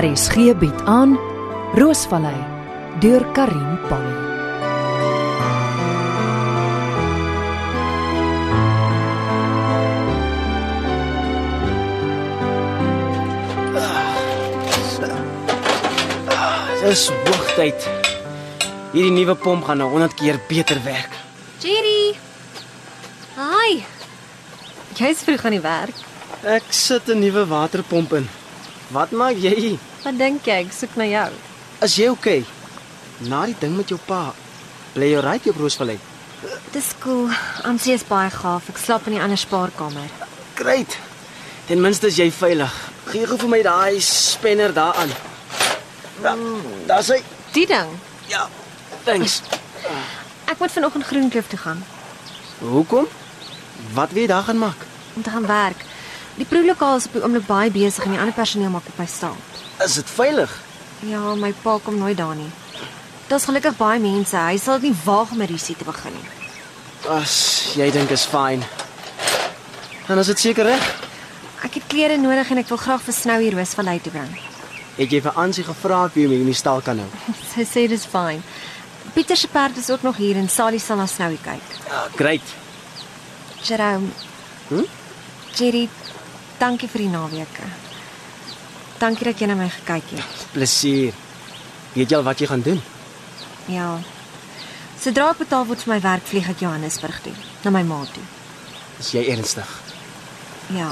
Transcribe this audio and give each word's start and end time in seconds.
RSG 0.00 0.54
bied 0.56 0.78
aan 0.88 1.10
Roosvallei 1.76 2.38
deur 3.02 3.20
Karin 3.36 3.74
Pan. 3.88 4.06
Dis 16.80 17.02
hoogtyd. 17.26 17.84
Hierdie 18.94 19.12
nuwe 19.12 19.36
pomp 19.36 19.68
gaan 19.68 19.82
nou 19.84 19.90
100 19.92 20.16
keer 20.16 20.40
beter 20.48 20.80
werk. 20.84 21.12
Jerry. 21.60 22.16
Hi. 23.36 23.82
Jy's 24.96 25.20
vroeg 25.28 25.44
aan 25.44 25.58
die 25.58 25.62
werk. 25.68 26.02
Ek 26.40 26.72
sit 26.72 27.12
'n 27.12 27.20
nuwe 27.20 27.44
waterpomp 27.52 28.16
in. 28.16 28.28
Wat 28.88 29.10
maak 29.12 29.36
jy? 29.36 29.76
Wat 30.04 30.16
dink 30.18 30.46
jy? 30.48 30.58
Ek 30.64 30.72
soek 30.74 30.96
na 30.96 31.06
jou. 31.08 31.28
Is 31.84 31.96
jy 32.00 32.08
okay? 32.12 32.44
Na 33.28 33.44
die 33.48 33.56
ding 33.60 33.76
met 33.76 33.90
jou 33.92 33.98
pa. 34.06 34.30
Bly 34.94 35.12
jy 35.12 35.20
reg 35.24 35.46
op 35.52 35.60
Roosvallei? 35.60 35.98
Dis 36.72 36.92
cool. 37.02 37.28
Ansie 37.68 37.94
is 37.94 38.04
baie 38.08 38.30
gaaf. 38.32 38.68
Ek 38.72 38.80
slaap 38.80 39.08
in 39.10 39.18
die 39.18 39.22
ander 39.22 39.38
spaarkamer. 39.40 40.08
Great. 40.60 40.96
Ten 41.68 41.80
minste 41.84 42.08
is 42.08 42.18
jy 42.18 42.30
veilig. 42.32 42.74
Gee 43.10 43.26
gou 43.28 43.38
vir 43.44 43.52
my 43.52 43.62
daai 43.66 44.00
spanner 44.04 44.72
daaraan. 44.74 45.12
Ja, 46.22 46.36
daar's 46.88 47.10
hy. 47.12 47.20
Die 47.54 47.66
ding. 47.68 47.92
Ja. 48.28 48.46
Thanks. 49.04 49.40
Ek 50.50 50.58
moet 50.60 50.72
vanoggend 50.72 51.06
Groenkloof 51.06 51.48
toe 51.48 51.58
gaan 51.58 51.84
Hoekom? 52.60 53.06
Wat 53.96 54.10
wil 54.12 54.22
jy 54.22 54.28
daar 54.28 54.44
gaan 54.44 54.58
maak? 54.60 54.88
om 55.16 55.22
te 55.22 55.30
gaan 55.30 55.46
werk. 55.46 55.84
Die 56.34 56.46
proelokaal 56.46 56.96
is 56.96 57.06
op 57.06 57.12
die 57.12 57.22
oomblik 57.22 57.46
baie 57.46 57.70
besig 57.70 58.04
en 58.04 58.14
die 58.14 58.20
ander 58.20 58.34
personeel 58.34 58.70
maak 58.70 58.86
op 58.86 58.98
my 58.98 59.06
staan. 59.06 59.36
Is 59.84 59.94
dit 59.94 60.10
veilig? 60.10 60.52
Ja, 61.08 61.34
my 61.34 61.52
pa 61.62 61.78
kom 61.82 61.98
nooit 61.98 62.16
daar 62.16 62.36
nie. 62.36 62.50
Daar's 63.30 63.46
gelukkig 63.48 63.76
baie 63.78 64.00
mense. 64.00 64.36
Hy 64.36 64.58
sal 64.60 64.80
dit 64.80 64.90
nie 64.90 64.98
waag 65.04 65.30
om 65.32 65.40
'n 65.40 65.46
risie 65.46 65.76
te 65.76 65.84
begin 65.84 66.12
nie. 66.12 66.28
As 67.08 67.72
jy 67.76 67.90
dink 67.90 68.10
is 68.10 68.26
fyn. 68.26 68.62
Dan 70.06 70.18
is 70.18 70.26
dit 70.26 70.38
seker 70.38 70.64
reg. 70.64 70.84
Ek 71.64 71.74
het 71.74 71.86
klere 71.86 72.16
nodig 72.16 72.50
en 72.50 72.58
ek 72.58 72.68
wil 72.68 72.76
graag 72.76 73.02
vir 73.02 73.14
Snow 73.14 73.40
hier 73.40 73.54
Roosvallei 73.54 74.00
toe 74.00 74.12
bring. 74.12 74.38
Het 74.96 75.10
jy 75.10 75.20
vir 75.22 75.32
Ansie 75.32 75.64
gevra 75.64 76.04
of 76.04 76.14
jy 76.14 76.24
hom 76.24 76.32
in 76.32 76.46
die 76.46 76.54
stal 76.54 76.80
kan 76.80 76.98
hou? 76.98 77.08
Sy 77.54 77.64
sê 77.64 77.88
dis 77.88 78.04
fyn. 78.04 78.42
Pieter 79.14 79.36
se 79.36 79.48
perd 79.48 79.76
is 79.76 79.90
ook 79.90 80.02
nog 80.02 80.16
hier 80.16 80.36
en 80.36 80.48
Sally 80.48 80.78
sal 80.78 80.96
na 80.96 81.06
Snowy 81.06 81.38
kyk. 81.42 81.76
Ja, 81.88 82.08
great. 82.16 82.54
Jerome. 83.62 84.08
Hm? 84.68 84.84
Jerry, 85.54 85.88
dankie 86.58 86.88
vir 86.88 86.98
die 86.98 87.08
naweke. 87.08 87.89
Dankie 89.00 89.24
dat 89.24 89.40
jy 89.40 89.46
na 89.48 89.56
my 89.56 89.68
gekyk 89.72 90.10
het. 90.12 90.40
Plesier. 90.52 91.14
Weet 91.94 92.10
jy 92.12 92.18
al 92.18 92.26
wat 92.26 92.40
jy 92.42 92.48
gaan 92.50 92.64
doen? 92.64 92.82
Ja. 93.72 93.94
Sodra 95.00 95.30
ek 95.32 95.40
betaal 95.40 95.64
word 95.64 95.80
vir 95.86 95.94
my 95.94 96.00
werk, 96.04 96.26
vlieg 96.28 96.50
ek 96.52 96.60
Johannesburg 96.60 97.22
toe, 97.24 97.32
na 97.64 97.72
my 97.72 97.80
ma 97.88 98.02
toe. 98.12 98.24
Is 99.00 99.14
jy 99.16 99.24
ernstig? 99.32 99.70
Ja. 100.76 100.90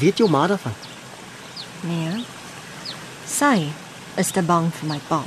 Weet 0.00 0.22
jou 0.22 0.30
ma 0.32 0.46
daarvan? 0.48 0.72
Nee. 1.84 2.24
Sy 3.28 3.68
is 4.16 4.32
te 4.32 4.40
bang 4.42 4.72
vir 4.80 4.94
my 4.94 5.00
pa. 5.10 5.20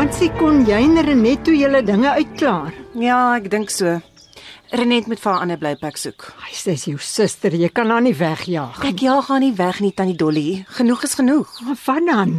Ansie 0.00 0.30
kon 0.32 0.62
jy 0.64 0.78
en 0.80 0.96
Renet 1.04 1.42
toe 1.44 1.52
julle 1.52 1.82
dinge 1.84 2.08
uitklaar. 2.08 2.72
Ja, 2.96 3.34
ek 3.36 3.50
dink 3.52 3.68
so. 3.68 3.98
Renet 4.72 5.10
moet 5.10 5.20
vir 5.20 5.28
haar 5.28 5.42
ander 5.44 5.60
blyplek 5.60 6.00
soek. 6.00 6.24
Hy 6.46 6.54
sê 6.56 6.72
jou 6.88 6.96
suster, 7.04 7.52
jy 7.52 7.68
kan 7.68 7.92
haar 7.92 8.00
nie 8.06 8.14
wegjaag. 8.16 8.78
Ek 8.88 9.04
jaag 9.04 9.28
haar 9.28 9.42
nie 9.44 9.52
weg 9.58 9.82
nie, 9.84 9.92
tannie 9.92 10.16
Dolly. 10.16 10.62
Genoeg 10.78 11.04
is 11.04 11.18
genoeg. 11.20 11.52
Maar 11.66 11.76
wat 11.84 12.08
dan? 12.08 12.34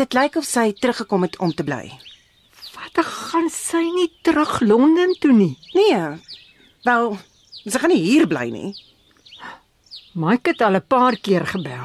Dit 0.00 0.16
lyk 0.16 0.40
of 0.40 0.48
sy 0.48 0.70
teruggekom 0.72 1.28
het 1.28 1.36
om 1.44 1.52
te 1.52 1.68
bly. 1.68 1.82
Wat 2.78 3.04
gaan 3.04 3.52
sy 3.52 3.84
nie 3.84 4.08
terug 4.24 4.62
Londen 4.64 5.12
toe 5.20 5.36
nie? 5.36 5.52
Nee. 5.76 6.00
Wel, 6.88 7.16
sy 7.60 7.76
gaan 7.76 7.92
nie 7.92 8.04
hier 8.08 8.24
bly 8.30 8.48
nie. 8.48 8.72
Mike 10.16 10.54
het 10.54 10.64
al 10.64 10.80
'n 10.80 10.88
paar 10.88 11.20
keer 11.20 11.44
gebel. 11.44 11.84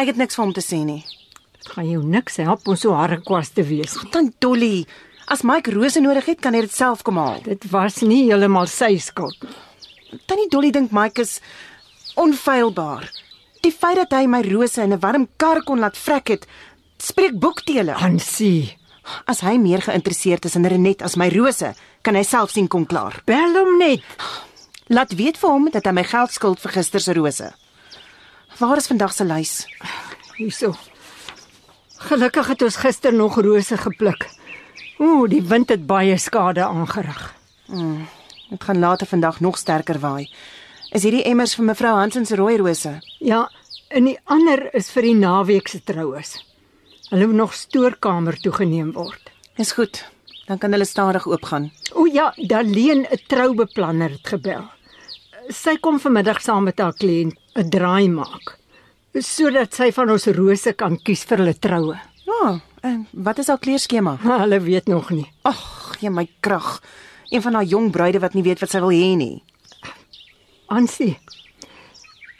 Ek 0.00 0.06
het 0.08 0.16
niks 0.16 0.34
vir 0.34 0.44
hom 0.44 0.54
te 0.56 0.64
sê 0.64 0.80
nie. 0.80 1.04
Dit 1.60 1.72
gaan 1.76 1.88
jou 1.90 2.02
niks 2.04 2.36
help 2.40 2.66
om 2.68 2.76
so 2.76 2.92
harrekwas 2.96 3.50
te 3.54 3.62
wees. 3.62 3.96
Tannie 4.10 4.32
Dolly, 4.40 4.86
as 5.28 5.42
Mike 5.46 5.70
rose 5.74 6.00
nodig 6.00 6.26
het, 6.32 6.40
kan 6.40 6.54
hy 6.56 6.60
dit 6.64 6.72
self 6.72 7.02
kom 7.06 7.18
haal. 7.20 7.40
Dit 7.44 7.66
was 7.70 8.00
nie 8.02 8.24
heeltemal 8.30 8.66
sy 8.66 8.96
skuld 8.98 9.36
nie. 9.44 9.56
Tannie 10.26 10.48
Dolly 10.50 10.70
dink 10.74 10.90
Mike 10.92 11.20
is 11.22 11.40
onfeilbaar. 12.18 13.06
Die 13.62 13.70
feit 13.72 13.96
dat 14.00 14.12
hy 14.16 14.26
my 14.26 14.40
rose 14.48 14.80
in 14.82 14.92
'n 14.92 15.00
warm 15.00 15.28
kar 15.36 15.62
kon 15.62 15.78
laat 15.80 15.96
vrek 15.96 16.28
het, 16.28 16.46
spreek 16.98 17.38
boekdele. 17.38 17.94
Ansie, 17.94 18.76
As 19.26 19.40
hy 19.40 19.56
meer 19.58 19.80
geïnteresseerd 19.82 20.44
is 20.44 20.54
in 20.54 20.66
Renet 20.66 21.02
as 21.02 21.16
my 21.16 21.28
rose, 21.28 21.74
kan 22.02 22.14
hy 22.14 22.22
self 22.22 22.50
sien 22.50 22.68
kom 22.68 22.86
klaar. 22.86 23.22
bel 23.26 23.54
hom 23.56 23.78
net. 23.78 24.00
Laat 24.88 25.12
weet 25.14 25.36
vir 25.38 25.50
hom 25.50 25.70
dat 25.70 25.84
hy 25.86 25.92
my 25.92 26.04
geld 26.04 26.30
skuld 26.30 26.60
vir 26.60 26.72
gister 26.72 27.00
se 27.00 27.12
rose. 27.12 27.52
Waar 28.58 28.76
is 28.76 28.86
vandag 28.86 29.12
se 29.12 29.24
lys? 29.24 29.66
Hierso. 30.36 30.74
Gelukkig 32.00 32.46
het 32.48 32.62
ons 32.64 32.76
gister 32.80 33.12
nog 33.12 33.34
rose 33.44 33.76
gepluk. 33.76 34.24
Ooh, 35.04 35.26
die 35.28 35.42
wind 35.44 35.68
het 35.68 35.82
baie 35.86 36.16
skade 36.18 36.64
aangerig. 36.64 37.34
Dit 38.48 38.64
gaan 38.64 38.78
later 38.78 39.06
vandag 39.06 39.40
nog 39.40 39.58
sterker 39.58 39.98
waai. 40.00 40.30
Is 40.96 41.04
hierdie 41.04 41.26
emmers 41.28 41.52
vir 41.58 41.66
mevrou 41.68 41.92
Hansen 41.98 42.24
se 42.26 42.38
rooi 42.40 42.56
rose? 42.56 42.94
Ja, 43.20 43.42
en 43.88 44.08
die 44.08 44.16
ander 44.24 44.62
is 44.74 44.88
vir 44.90 45.10
die 45.10 45.14
naweek 45.14 45.68
se 45.68 45.82
troues. 45.84 46.38
Hulle 47.10 47.26
moet 47.28 47.40
nog 47.42 47.54
stoorkamer 47.54 48.38
toegeneem 48.40 48.94
word. 48.96 49.30
Dis 49.60 49.74
goed. 49.76 50.00
Dan 50.48 50.58
kan 50.58 50.72
hulle 50.72 50.88
stadig 50.88 51.26
oopgaan. 51.28 51.68
O 51.92 52.06
ja, 52.08 52.32
Daleen 52.36 53.04
'n 53.10 53.20
troubeplanner 53.28 54.10
het 54.10 54.26
gebel. 54.26 54.64
Sy 55.48 55.76
kom 55.76 56.00
vanmiddag 56.00 56.40
saam 56.40 56.64
met 56.64 56.78
haar 56.78 56.96
kliënt 56.96 57.36
'n 57.54 57.68
draai 57.68 58.08
maak 58.08 58.59
sodat 59.18 59.74
sy 59.74 59.90
van 59.94 60.10
ons 60.14 60.26
rose 60.36 60.72
kan 60.78 60.96
kies 61.02 61.24
vir 61.26 61.42
hulle 61.42 61.54
troue. 61.58 61.96
Ja, 62.26 62.60
en 62.86 63.06
wat 63.12 63.40
is 63.42 63.48
haar 63.50 63.58
kleurskema? 63.58 64.18
Maar 64.22 64.44
hulle 64.44 64.60
weet 64.60 64.86
nog 64.88 65.10
nie. 65.10 65.26
Ag, 65.42 65.96
gee 65.98 66.10
my 66.10 66.28
krag. 66.40 66.78
Een 67.30 67.42
van 67.42 67.58
daai 67.58 67.66
jong 67.66 67.90
bruide 67.94 68.20
wat 68.22 68.34
nie 68.34 68.44
weet 68.46 68.62
wat 68.62 68.70
sy 68.70 68.80
wil 68.82 68.94
hê 68.94 69.16
nie. 69.18 69.42
Ansie. 70.70 71.18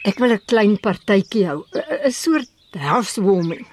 Ek 0.07 0.19
wil 0.19 0.33
'n 0.33 0.45
klein 0.47 0.77
partytjie 0.79 1.45
hou, 1.47 1.65
'n 1.75 2.07
'n 2.07 2.11
soort 2.11 2.49
housewarming. 2.73 3.67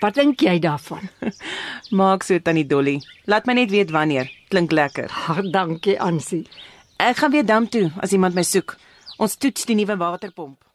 Wat 0.00 0.14
dink 0.14 0.40
jy 0.40 0.58
daarvan? 0.58 1.10
Maak 1.98 2.22
so 2.22 2.38
tannie 2.38 2.66
Dolly. 2.66 3.02
Laat 3.26 3.46
my 3.46 3.52
net 3.52 3.70
weet 3.70 3.90
wanneer. 3.90 4.30
Klink 4.48 4.72
lekker. 4.72 5.10
Ag, 5.10 5.50
dankie 5.50 6.00
Ansie. 6.00 6.46
Ek 6.96 7.16
gaan 7.16 7.30
weer 7.32 7.44
dam 7.44 7.68
toe 7.68 7.90
as 8.00 8.12
iemand 8.12 8.34
my 8.34 8.42
soek. 8.42 8.76
Ons 9.18 9.36
toets 9.36 9.64
die 9.64 9.74
nuwe 9.74 9.96
waterpomp. 9.96 10.69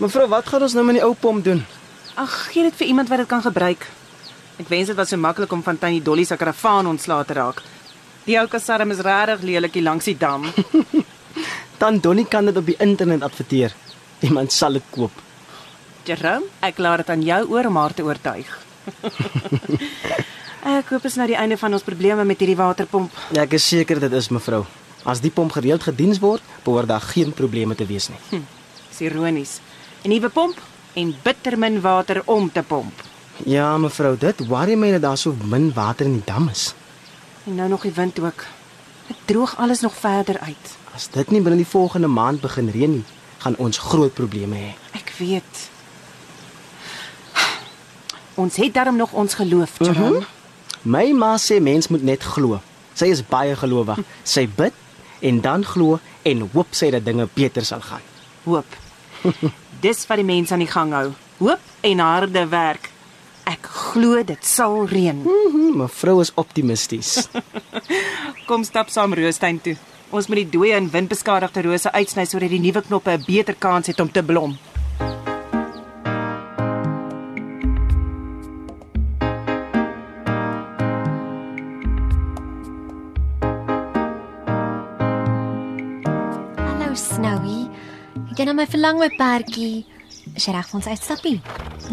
Mevrou, 0.00 0.24
wat 0.32 0.46
gaan 0.48 0.62
ons 0.64 0.72
nou 0.72 0.82
met 0.88 0.96
die 0.96 1.02
ou 1.04 1.12
pomp 1.12 1.44
doen? 1.44 1.58
Ag, 2.16 2.32
gee 2.54 2.64
dit 2.64 2.76
vir 2.78 2.88
iemand 2.88 3.10
wat 3.12 3.20
dit 3.20 3.28
kan 3.28 3.42
gebruik. 3.44 3.82
Ek 4.56 4.70
wens 4.72 4.88
dit 4.88 4.96
was 4.96 5.10
so 5.12 5.20
maklik 5.20 5.52
om 5.52 5.60
van 5.66 5.76
tannie 5.76 6.00
Dolly 6.00 6.24
se 6.24 6.38
karavaan 6.40 6.88
ontslae 6.88 7.26
te 7.28 7.36
raak. 7.36 7.60
Die 8.24 8.38
ou 8.40 8.46
kasarm 8.48 8.94
is 8.94 9.02
regtig 9.04 9.44
lelik 9.44 9.76
hier 9.76 9.84
langs 9.84 10.08
die 10.08 10.16
dam. 10.16 10.46
Dan 11.82 12.00
Donnie 12.00 12.24
kan 12.24 12.48
dit 12.48 12.56
op 12.56 12.64
die 12.64 12.78
internet 12.80 13.28
adverteer. 13.28 13.76
Iemand 14.24 14.56
sal 14.56 14.80
dit 14.80 14.88
koop. 14.96 15.12
Jerome, 16.08 16.48
ek 16.64 16.80
laat 16.80 17.04
dit 17.04 17.12
aan 17.12 17.28
jou 17.28 17.42
oor 17.52 17.68
om 17.68 17.76
haar 17.76 17.92
te 17.92 18.04
oortuig. 18.08 18.48
ek 20.80 20.94
hoop 20.94 21.04
is 21.12 21.18
nou 21.20 21.28
die 21.28 21.36
einde 21.36 21.60
van 21.60 21.76
ons 21.76 21.84
probleme 21.84 22.24
met 22.24 22.40
hierdie 22.40 22.56
waterpomp. 22.56 23.12
Ja, 23.36 23.44
ek 23.44 23.58
is 23.60 23.68
seker 23.68 24.00
dit 24.00 24.16
is 24.16 24.32
mevrou. 24.32 24.64
As 25.04 25.20
die 25.20 25.32
pomp 25.32 25.52
gereeld 25.52 25.84
gediens 25.84 26.24
word, 26.24 26.44
behoort 26.64 26.88
daar 26.88 27.04
geen 27.12 27.36
probleme 27.36 27.76
te 27.76 27.84
wees 27.84 28.08
nie. 28.08 28.40
Dis 28.88 29.04
ironies. 29.04 29.60
'n 30.02 30.08
Nuwe 30.08 30.28
pomp 30.28 30.58
en 30.92 31.14
bittermin 31.22 31.80
water 31.80 32.22
om 32.24 32.52
te 32.52 32.62
pomp. 32.62 33.02
Ja, 33.44 33.78
mevrou, 33.78 34.16
dit 34.18 34.46
worry 34.46 34.74
my 34.74 34.90
dat 34.90 35.02
daar 35.02 35.18
so 35.18 35.36
min 35.44 35.72
water 35.72 36.06
in 36.06 36.12
die 36.12 36.24
dam 36.24 36.48
is. 36.48 36.74
En 37.44 37.54
nou 37.54 37.68
nog 37.68 37.82
die 37.82 37.92
wind 37.92 38.20
ook. 38.20 38.44
Dit 39.06 39.16
droog 39.24 39.56
alles 39.56 39.80
nog 39.80 39.94
verder 39.94 40.38
uit. 40.38 40.76
As 40.94 41.08
dit 41.10 41.30
nie 41.30 41.40
binne 41.40 41.56
die 41.56 41.66
volgende 41.66 42.06
maand 42.06 42.40
begin 42.40 42.68
reën 42.70 42.90
nie, 42.90 43.04
gaan 43.38 43.56
ons 43.56 43.78
groot 43.78 44.14
probleme 44.14 44.56
hê. 44.56 44.74
Ek 44.92 45.12
weet. 45.18 45.68
Ons 48.34 48.56
het 48.56 48.74
daarom 48.74 48.96
nog 48.96 49.12
ons 49.12 49.34
geloof, 49.34 49.78
Jerome. 49.78 50.18
Mhm. 50.18 50.26
My 50.82 51.12
ma 51.12 51.36
sê 51.36 51.60
mens 51.60 51.88
moet 51.88 52.02
net 52.02 52.22
glo. 52.22 52.60
Sy 52.94 53.10
is 53.12 53.20
baie 53.26 53.56
gelowig. 53.56 53.98
Sy 54.22 54.48
bid 54.56 54.72
en 55.20 55.40
dan 55.40 55.64
glo 55.64 55.98
en 56.22 56.48
hoop 56.52 56.72
sy 56.72 56.90
dat 56.90 57.04
dinge 57.04 57.28
beter 57.34 57.64
sal 57.64 57.80
gaan. 57.80 58.00
Hoop. 58.44 58.64
Dis 59.80 60.02
wat 60.08 60.20
die 60.20 60.26
mense 60.28 60.52
aan 60.52 60.64
die 60.64 60.70
gang 60.70 60.92
hou. 60.92 61.10
Hoop 61.40 61.60
en 61.88 62.02
harde 62.04 62.42
werk. 62.52 62.90
Ek 63.48 63.64
glo 63.66 64.20
dit 64.22 64.44
sal 64.46 64.84
reën. 64.90 65.22
Mhm, 65.24 65.78
Mevrou 65.80 66.20
is 66.20 66.32
optimisties. 66.38 67.28
Kom 68.48 68.64
stap 68.64 68.90
saam 68.92 69.14
Roostuin 69.16 69.60
toe. 69.64 69.76
Ons 70.10 70.26
moet 70.28 70.42
die 70.42 70.50
dooie 70.58 70.74
en 70.74 70.90
windbeskadigde 70.90 71.62
rose 71.68 71.92
uitsny 71.94 72.24
sodat 72.26 72.50
die 72.50 72.60
nuwe 72.60 72.82
knoppe 72.82 73.14
'n 73.14 73.24
beter 73.26 73.54
kans 73.54 73.86
het 73.86 74.00
om 74.00 74.10
te 74.10 74.22
blom. 74.22 74.58
Jy 88.40 88.46
nou 88.48 88.56
my 88.56 88.66
verlang 88.70 88.98
my 89.00 89.08
perdjie? 89.18 89.84
Is 90.36 90.46
jy 90.46 90.54
reg 90.54 90.68
vir 90.70 90.78
ons 90.78 90.88
uitstappie? 90.88 91.36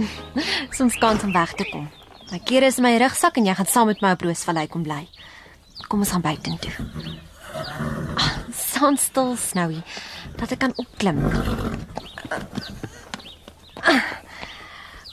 Soms 0.78 0.96
kans 1.02 1.26
om 1.28 1.34
weg 1.36 1.54
te 1.60 1.68
kom. 1.72 1.88
My 2.32 2.40
kere 2.48 2.70
is 2.72 2.80
in 2.80 2.86
my 2.88 2.94
rugsak 3.02 3.40
en 3.40 3.48
jy 3.48 3.56
gaan 3.58 3.70
saam 3.72 3.90
met 3.92 4.02
my 4.04 4.14
op 4.16 4.24
Roosvallei 4.28 4.68
kom 4.72 4.84
bly. 4.88 5.04
Kom 5.88 6.04
ons 6.04 6.12
gaan 6.16 6.24
buitentoe. 6.26 6.74
Ah, 8.18 8.32
Staan 8.56 8.98
stil, 9.02 9.34
Snowy, 9.40 9.80
dat 10.38 10.52
ek 10.56 10.62
kan 10.66 10.76
opklim. 10.80 11.20
Ah, 13.84 14.04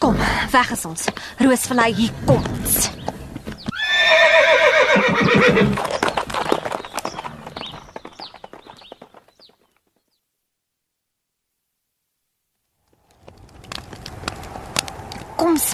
Kom, 0.02 0.18
weg 0.52 0.72
is 0.74 0.84
ons. 0.84 1.06
Roosvallei, 1.40 1.90
hier 1.96 2.12
kom 2.28 2.42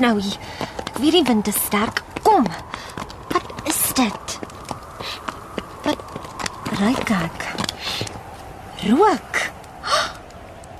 Kom, 0.00 0.08
Snowy. 0.08 0.32
Ek 0.88 0.98
weet 1.02 1.12
die 1.12 1.24
wind 1.28 1.48
is 1.50 1.58
sterk. 1.66 2.00
Kom. 2.24 2.46
Wat 3.28 3.48
is 3.68 3.80
dit? 3.98 4.36
Wat 5.84 6.00
ruik 6.80 7.10
ek? 7.12 7.44
Rook. 8.86 9.40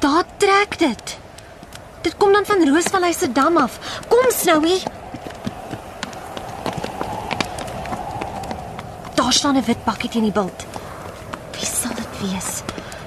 Daar 0.00 0.25
trek 0.40 0.78
dit. 0.81 1.19
Dit 2.00 2.17
kom 2.17 2.32
dan 2.32 2.49
van 2.49 2.64
Roosvallei 2.64 3.12
se 3.12 3.28
dam 3.32 3.61
af. 3.61 3.76
Kom, 4.08 4.31
Snowy. 4.32 4.81
Daar 9.20 9.32
staan 9.32 9.56
'n 9.56 9.64
wit 9.69 9.84
bakkie 9.84 10.11
teen 10.11 10.23
die 10.23 10.32
bult. 10.32 10.64
Wie 11.52 11.66
sal 11.66 11.94
dit 11.94 12.12
wees? 12.25 12.62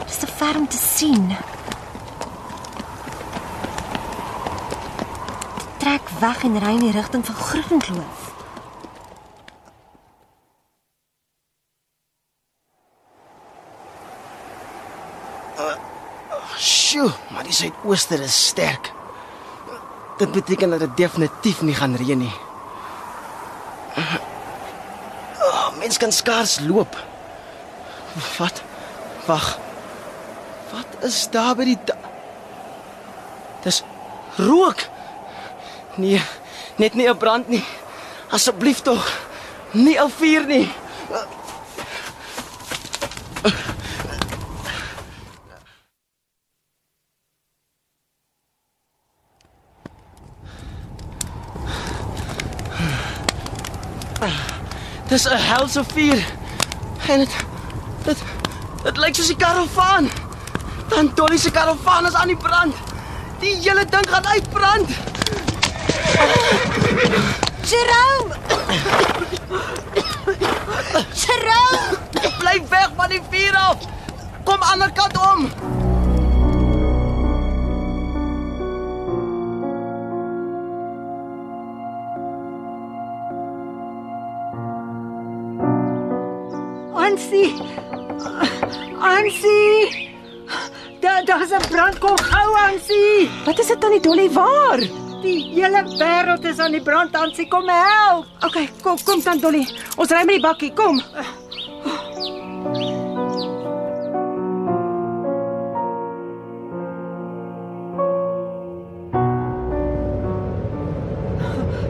Dis 0.05 0.17
te 0.17 0.27
ver 0.27 0.55
om 0.57 0.67
te 0.67 0.77
sien. 0.77 1.33
trek 5.83 6.09
weg 6.23 6.43
en 6.43 6.59
ry 6.59 6.75
in 6.77 6.85
die 6.85 6.91
rigting 6.95 7.25
van 7.25 7.35
Groenkloof. 7.35 8.21
Sjoe, 16.57 17.09
maar 17.33 17.43
die 17.43 17.53
suidooster 17.53 18.21
is 18.23 18.37
sterk. 18.47 18.91
Dit 20.17 20.31
beteken 20.31 20.69
dat 20.69 20.79
dit 20.79 20.97
definitief 20.97 21.61
nie 21.61 21.75
gaan 21.75 21.97
reën 21.99 22.17
nie. 22.17 22.35
Oh, 25.43 25.75
mens 25.81 25.97
kan 25.97 26.11
skaars 26.11 26.59
loop. 26.63 26.95
Wat? 28.37 28.63
Wag. 29.25 29.57
Wat 30.71 31.03
is 31.03 31.27
daar 31.29 31.55
by 31.55 31.67
die 31.73 31.79
Dis 33.63 33.83
rook. 34.37 34.92
Nee, 35.95 36.21
net 36.75 36.93
nie 36.93 37.07
'n 37.09 37.17
brand 37.17 37.47
nie. 37.47 37.65
Asseblief 38.29 38.81
tog. 38.81 39.11
Nie 39.71 39.99
'n 39.99 40.09
vuur 40.09 40.45
nie. 40.45 40.71
Dis 55.07 55.25
'n 55.25 55.37
helse 55.37 55.83
vuur. 55.93 56.25
En 57.07 57.19
dit 57.19 57.35
dit 58.03 58.17
dit 58.83 58.97
lyk 58.97 59.15
soos 59.15 59.27
die 59.27 59.35
karavaan. 59.35 60.09
Dan 60.87 61.11
Dolly 61.15 61.37
se 61.37 61.51
karavaan 61.51 62.05
is 62.05 62.13
aan 62.13 62.27
die 62.27 62.37
brand. 62.37 62.75
Die 63.39 63.55
hele 63.55 63.85
ding 63.85 64.09
gaan 64.09 64.27
uitbrand. 64.27 64.89
Jerome! 67.69 68.33
Jerome! 71.13 71.97
Bly 72.39 72.61
weg 72.69 72.89
van 72.95 73.09
die 73.09 73.21
vuur 73.29 73.55
af. 73.55 73.77
Kom 74.43 74.61
ander 74.61 74.91
kant 74.91 75.17
om. 75.17 75.49
Ansie. 86.93 87.55
Ansie. 88.99 90.11
Daar 90.99 91.25
daar's 91.25 91.49
'n 91.49 91.67
brand 91.69 91.97
kom 91.97 92.17
gou 92.17 92.57
Ansie. 92.57 93.29
Wat 93.45 93.59
is 93.59 93.67
dit 93.67 93.81
dan 93.81 93.91
die 93.91 94.01
Dolly 94.01 94.31
waar? 94.31 95.02
Die 95.23 95.39
hele 95.55 95.83
wêreld 95.95 96.43
is 96.43 96.57
aan 96.59 96.73
die 96.75 96.81
brand 96.83 97.15
Ansie 97.15 97.45
kom 97.47 97.69
help. 97.71 98.25
OK, 98.43 98.57
kom 98.83 98.97
kom 99.07 99.21
dan 99.23 99.39
Dolly. 99.39 99.61
Ons 99.95 100.11
ry 100.11 100.25
met 100.27 100.35
die 100.35 100.43
bakkie, 100.43 100.71
kom. 100.75 100.99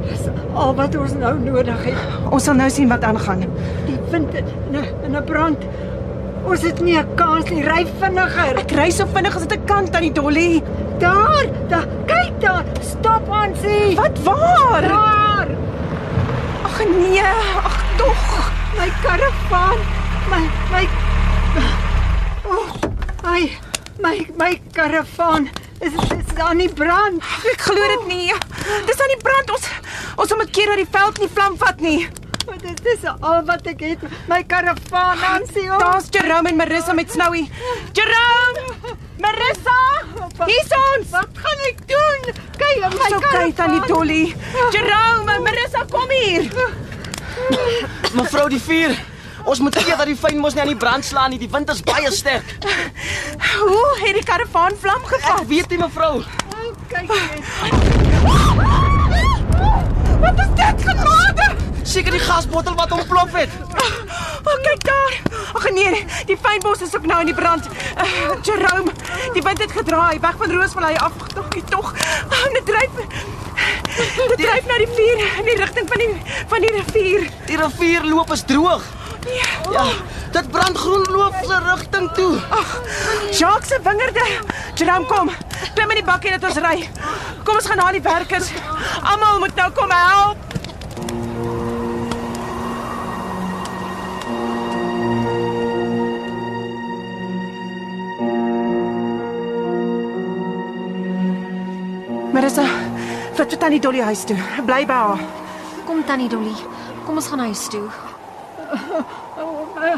Dis 0.06 0.30
al 0.54 0.78
wat 0.78 1.00
ons 1.02 1.18
nou 1.18 1.34
nodig 1.42 1.88
het. 1.90 2.06
Ons 2.30 2.46
sal 2.46 2.62
nou 2.62 2.70
sien 2.70 2.94
wat 2.94 3.02
aangaan. 3.10 3.48
Die 3.90 3.98
wind 4.14 4.38
in 4.38 4.46
'n 4.78 4.86
in 5.10 5.18
'n 5.18 5.26
brand. 5.26 5.66
Ons 6.46 6.62
het 6.62 6.80
nie 6.82 7.00
'n 7.02 7.16
kans 7.16 7.50
nie. 7.50 7.66
Ry 7.66 7.88
vinniger. 8.00 8.62
Ek 8.62 8.72
ry 8.78 8.92
so 8.92 9.06
vinnig 9.06 9.36
as 9.36 9.42
dit 9.42 9.58
ek 9.58 9.66
kan 9.66 9.90
tannie 9.90 10.14
Dolly. 10.14 10.62
Daar, 11.00 11.46
daar, 11.70 11.88
daar. 12.44 12.64
Stop 12.82 13.30
Ansie. 13.30 13.96
Wat 13.96 14.20
waar? 14.24 14.82
Daar. 14.82 15.48
Ag 16.64 16.78
nee, 16.88 17.24
ag 17.64 17.84
tog. 17.98 18.52
My 18.78 18.92
karavaan. 19.02 19.78
My 20.30 20.50
my 20.72 20.88
Oh, 22.46 22.74
my 23.24 23.58
my 24.00 24.28
my 24.38 24.62
karavaan 24.72 25.50
is 25.80 25.94
is 25.94 26.36
aan 26.38 26.58
die 26.58 26.74
brand. 26.74 27.24
Ek 27.54 27.62
glo 27.62 27.88
dit 27.88 28.08
nie. 28.08 28.34
Dis 28.86 29.00
aan 29.02 29.14
die 29.16 29.22
brand. 29.24 29.52
Ons 29.52 29.70
ons 30.16 30.36
moet 30.36 30.52
keer 30.52 30.74
dat 30.74 30.84
die 30.84 30.92
veld 30.92 31.20
nie 31.20 31.32
vlam 31.34 31.58
vat 31.58 31.80
nie. 31.80 32.08
Maar 32.46 32.58
Dit 32.62 32.86
is 32.86 33.04
al 33.20 33.44
wat 33.46 33.66
ek 33.72 33.80
het. 33.80 34.00
My 34.28 34.44
karavaan, 34.44 35.18
Nancy. 35.20 35.64
Oh. 35.70 35.80
Daar's 35.80 36.08
Jerome 36.12 36.50
en 36.50 36.56
Marissa 36.56 36.94
met 36.94 37.12
Snowy. 37.12 37.50
Jerome! 37.92 38.62
Marissa! 39.20 39.78
Hier's 40.46 40.72
ons. 40.96 41.10
Wat 41.10 41.28
gaan 41.34 41.62
ek 41.70 41.80
doen? 41.88 42.34
Kyk, 42.58 42.80
my 42.98 43.08
So 43.10 43.20
kyk 43.24 43.56
tannie 43.56 43.82
Dolly. 43.88 44.36
Jerome 44.76 45.40
Marissa 45.46 45.86
kom 45.92 46.10
hier. 46.10 46.50
Mevrou 48.14 48.48
die 48.52 48.60
vuur. 48.62 48.96
Ons 49.44 49.60
moet 49.60 49.76
keer 49.76 49.98
dat 50.00 50.08
die 50.08 50.16
fynmos 50.16 50.54
nie 50.56 50.62
aan 50.64 50.72
die 50.72 50.80
brand 50.80 51.04
slaan 51.06 51.30
nie. 51.34 51.40
Die 51.42 51.50
wind 51.52 51.70
is 51.72 51.82
baie 51.84 52.12
sterk. 52.16 52.48
Hoe 53.60 53.88
het 54.04 54.14
die 54.20 54.24
karavaan 54.24 54.76
vlam 54.80 55.02
Ek 55.04 55.12
gevat? 55.16 55.48
weet 55.48 55.70
nie 55.70 55.80
mevrou. 55.82 56.22
Oh, 56.24 56.72
kyk 56.88 57.08
net. 57.12 57.44
Wat 60.24 60.40
is 60.46 60.52
dit 60.62 60.88
genade? 60.88 61.50
Seker 61.84 62.12
die 62.12 62.20
gasbottel 62.20 62.76
wat 62.76 62.92
ontplof 62.92 63.32
het. 63.32 63.50
O, 64.44 64.52
oh, 64.52 64.58
kyk 64.64 64.84
daar. 64.84 65.20
Ag 65.54 65.70
nee, 65.72 65.90
nee, 65.90 66.06
die 66.26 66.38
fynbos 66.38 66.82
is 66.82 66.96
ook 66.96 67.06
nou 67.06 67.20
in 67.20 67.26
die 67.26 67.36
brand. 67.36 67.68
Uh, 67.98 68.32
Jerome, 68.42 68.92
die 69.34 69.42
wind 69.42 69.60
het 69.60 69.72
gedraai 69.72 70.20
weg 70.20 70.36
van 70.38 70.52
Roosvallei 70.52 70.96
af. 70.96 71.12
Tog, 71.34 71.48
tog. 71.70 71.94
Oh, 72.32 72.54
dit 72.54 72.66
dryf. 72.66 72.90
Dit 74.28 74.38
dryf 74.38 74.66
na 74.68 74.78
die 74.78 74.90
vuur 74.96 75.24
in 75.38 75.46
die 75.46 75.56
rigting 75.60 75.90
van 75.90 75.98
die 75.98 76.10
van 76.48 76.66
die 76.66 76.72
rivier. 76.72 77.28
Die 77.46 77.58
rivier 77.58 78.06
loop 78.08 78.32
is 78.32 78.44
droog. 78.48 78.84
Ja, 79.72 79.86
dit 80.32 80.50
brand 80.52 80.78
groenloof 80.78 81.36
se 81.48 81.60
rigting 81.66 82.12
toe. 82.14 82.40
Ag, 82.50 82.80
Jacques 83.32 83.68
se 83.68 83.80
wingerde. 83.84 84.26
Jerome, 84.76 85.06
kom. 85.06 85.32
Klim 85.74 85.90
in 85.90 86.02
die 86.02 86.08
bakkie 86.08 86.32
dat 86.38 86.50
ons 86.50 86.60
ry. 86.64 86.90
Kom 87.44 87.56
ons 87.56 87.68
gaan 87.68 87.80
na 87.80 87.92
die 87.92 88.02
werkers. 88.04 88.52
Almal 89.04 89.40
moet 89.40 89.56
nou 89.56 89.72
kom 89.72 89.92
help. 89.92 90.53
Vir 103.54 103.62
tannie 103.62 103.82
Dolly 103.82 104.02
huis 104.02 104.24
toe. 104.26 104.38
Bly 104.66 104.82
by 104.90 105.00
haar. 105.08 105.20
Kom 105.86 106.02
tannie 106.10 106.30
Dolly. 106.30 106.54
Kom 107.06 107.20
ons 107.22 107.28
gaan 107.30 107.44
huis 107.46 107.68
toe. 107.70 107.86
Oh, 109.44 109.66
my, 109.76 109.92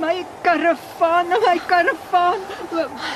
my 0.00 0.12
karavaan, 0.44 1.32
my 1.42 1.56
karavaan. 1.68 2.44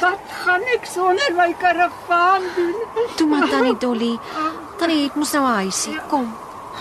Wat 0.02 0.34
gaan 0.42 0.64
ek 0.74 0.88
sonder 0.90 1.32
my 1.36 1.48
karavaan 1.60 2.44
doen? 2.56 2.74
Toe 3.16 3.28
maar 3.30 3.46
tannie 3.48 3.76
Dolly. 3.80 4.16
Tannie 4.80 5.06
het 5.06 5.16
mos 5.16 5.32
nou 5.32 5.44
'n 5.46 5.54
huisie. 5.62 5.94
Kom. 6.10 6.28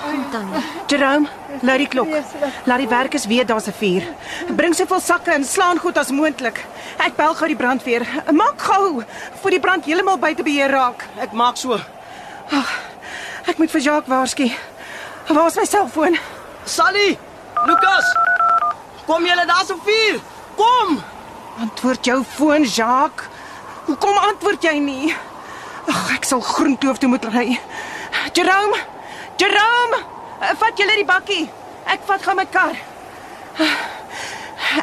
Kom 0.01 0.25
tannie. 0.31 0.63
Jerome, 0.87 1.27
laat 1.61 1.77
die 1.77 1.87
klok. 1.87 2.11
Laat 2.65 2.83
die 2.83 2.87
werkers 2.87 3.25
weet 3.25 3.47
daar's 3.47 3.67
'n 3.67 3.77
vuur. 3.79 4.03
Bring 4.55 4.75
soveel 4.75 4.99
sakke 4.99 5.31
en 5.31 5.43
slaan 5.43 5.79
goed 5.79 5.97
as 5.97 6.11
moontlik. 6.11 6.65
Ek 6.97 7.15
bel 7.15 7.33
gou 7.33 7.47
die 7.47 7.55
brandweer. 7.55 8.03
Maak 8.31 8.61
gou 8.61 9.03
voor 9.41 9.49
die 9.49 9.59
brand 9.59 9.85
heeltemal 9.85 10.17
buite 10.17 10.43
beheer 10.43 10.69
raak. 10.69 11.07
Ek 11.17 11.31
maak 11.31 11.55
so. 11.57 11.79
Ek 13.47 13.57
moet 13.57 13.71
vir 13.71 13.81
Jacques 13.81 14.09
waarsku. 14.09 14.47
Waar 15.27 15.47
is 15.49 15.55
my 15.57 15.65
selfoon? 15.65 16.17
Sally! 16.65 17.17
Lukas! 17.65 18.05
Kom 19.05 19.25
julle 19.25 19.45
daar's 19.45 19.69
'n 19.71 19.79
vuur. 19.85 20.19
Kom! 20.55 21.03
Antwoord 21.61 22.05
jou 22.05 22.23
foon, 22.23 22.63
Jacques. 22.63 23.25
Hoekom 23.85 24.17
antwoord 24.17 24.61
jy 24.63 24.77
nie? 24.79 25.15
Ag, 25.87 26.11
ek 26.15 26.23
sal 26.25 26.41
Groenkloof 26.41 26.97
toe 26.97 27.09
moet 27.09 27.25
ry. 27.25 27.59
Jerome! 28.33 28.77
Jerome! 29.37 29.97
eh, 30.41 30.55
Vat 30.57 30.77
julle 30.77 30.95
die 30.95 31.05
bakkie. 31.05 31.49
Ek 31.85 31.99
vat 32.05 32.21
gou 32.23 32.35
my 32.35 32.45
kar. 32.45 32.75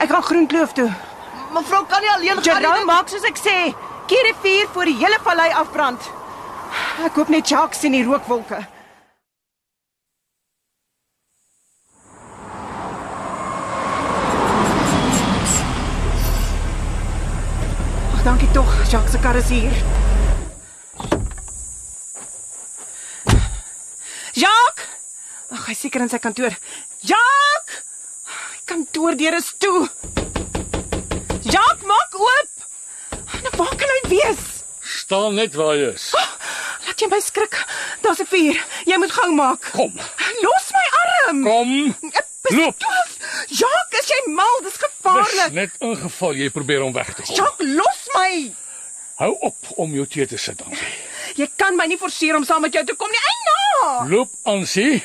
Ek 0.01 0.09
gaan 0.09 0.23
Groenkloof 0.23 0.73
toe. 0.73 0.91
Mevrou 1.53 1.85
kan 1.87 2.01
nie 2.01 2.11
alleen 2.11 2.43
gaan 2.43 2.63
Jerome, 2.63 2.77
nie. 2.79 2.85
maak 2.85 3.09
soos 3.09 3.25
ek 3.25 3.37
sê. 3.37 3.75
Keer 4.07 4.23
die 4.25 4.35
vuur 4.43 4.69
voor 4.73 4.85
die 4.85 4.97
hele 4.97 5.19
vallei 5.23 5.51
afbrand. 5.53 6.01
Ek 7.01 7.17
hoop 7.17 7.31
net 7.33 7.49
Jacques 7.49 7.79
sien 7.81 7.95
die 7.97 8.03
rookwolke. 8.05 8.59
Ag, 18.13 18.21
dankie 18.25 18.51
tog. 18.53 18.69
Jacques 18.93 19.11
se 19.11 19.21
kar 19.25 19.37
is 19.41 19.49
hier. 19.49 19.73
Jacques! 24.37 24.85
Ag, 25.51 25.65
hy 25.69 25.75
seker 25.77 26.05
in 26.05 26.13
sy 26.13 26.21
kantoor. 26.21 26.55
Jacques! 27.01 27.81
Die 28.53 28.69
kantoordeur 28.69 29.41
is 29.41 29.51
toe. 29.59 29.89
Jacques, 31.49 31.89
maak 31.89 32.21
oop. 32.21 32.69
Nou 33.43 33.57
waar 33.59 33.75
kan 33.81 33.91
hy 33.97 34.03
wees? 34.13 34.45
Staan 34.83 35.35
net 35.41 35.57
waar 35.59 35.75
jy 35.77 35.91
is. 35.97 36.13
Laat 36.15 36.32
jy 37.03 37.09
my 37.11 37.21
skrik. 37.21 37.57
Daar's 38.03 38.21
'n 38.23 38.27
vuur. 38.31 38.57
Jy 38.87 38.97
moet 38.99 39.13
gou 39.13 39.31
maak. 39.35 39.71
Kom. 39.73 39.93
Los 40.43 40.67
my 40.73 40.87
arm. 41.03 41.43
Kom. 41.45 41.97
Loop. 42.51 42.77
Jacques, 43.49 44.01
is 44.01 44.09
jy 44.09 44.33
mal? 44.33 44.61
Dis 44.63 44.73
Dis 44.73 44.81
gevaarlik. 44.83 45.53
net 45.53 45.71
ingeval 45.79 46.35
jy 46.35 46.51
probeer 46.51 46.81
hom 46.83 46.93
weg 46.93 47.15
te 47.15 47.23
kom. 47.23 47.35
Jacques, 47.37 47.67
los 47.69 48.03
my. 48.15 48.53
Hou 49.17 49.37
op 49.41 49.57
om 49.77 49.93
jou 49.95 50.07
teë 50.07 50.27
te 50.29 50.37
sit 50.37 50.59
dan. 50.59 50.73
Jy 51.37 51.51
kan 51.57 51.77
my 51.77 51.87
nie 51.87 51.99
forceer 51.99 52.37
om 52.37 52.45
saam 52.45 52.61
met 52.61 52.73
jou 52.73 52.85
te 52.85 52.95
kom 52.95 53.11
nie. 53.11 53.21
Eina. 53.33 54.09
Loop 54.09 54.31
aan 54.43 54.67
sien. 54.67 55.03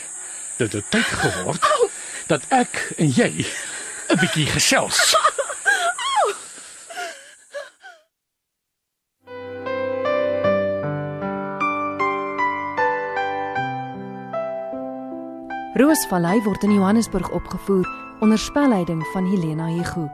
Dit 0.58 0.74
het 0.74 0.90
tyd 0.92 1.06
geword 1.06 1.62
dat 2.28 2.42
ek 2.50 2.94
en 2.98 3.12
jy 3.12 3.46
'n 4.10 4.18
bietjie 4.20 4.46
gesels. 4.48 5.16
Roosvallei 15.78 16.40
word 16.42 16.64
in 16.64 16.74
Johannesburg 16.74 17.30
opgevoer 17.32 17.86
onder 18.20 18.38
spelleiding 18.38 19.04
van 19.14 19.26
Helena 19.26 19.68
Hugo 19.68 20.10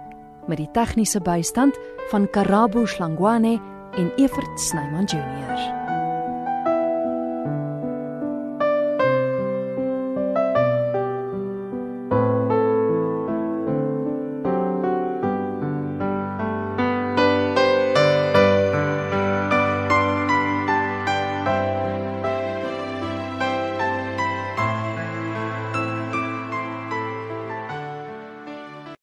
met 0.48 0.58
die 0.60 0.68
tegniese 0.72 1.22
bystand 1.24 1.80
van 2.12 2.30
Karabo 2.30 2.86
Slangwane 2.86 3.62
en 3.96 4.12
Evert 4.16 4.60
Snyman 4.60 5.04
Junior. 5.06 5.83